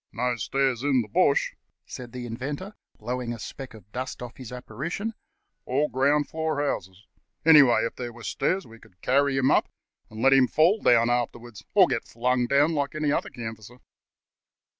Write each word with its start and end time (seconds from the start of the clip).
"No 0.11 0.35
stairs 0.35 0.81
in 0.81 1.03
the 1.03 1.07
bush," 1.07 1.53
said 1.85 2.11
the 2.11 2.25
Inventor, 2.25 2.73
blowing 2.97 3.33
a 3.33 3.37
speck 3.37 3.75
of 3.75 3.91
dust 3.91 4.23
off 4.23 4.37
his 4.37 4.51
apparition; 4.51 5.13
"all 5.67 5.89
ground 5.89 6.27
floor 6.27 6.59
houses. 6.59 7.05
Anyhow, 7.45 7.85
if 7.85 7.95
there 7.97 8.11
were 8.11 8.23
stairs 8.23 8.65
we 8.65 8.79
could 8.79 8.99
carry 9.03 9.37
him 9.37 9.51
up 9.51 9.69
and 10.09 10.19
let 10.19 10.33
him 10.33 10.47
fall 10.47 10.81
down 10.81 11.11
afterwards, 11.11 11.63
or 11.75 11.85
get 11.85 12.03
flung 12.03 12.47
down 12.47 12.73
like 12.73 12.95
any 12.95 13.11
other 13.11 13.29
canvasser." 13.29 13.77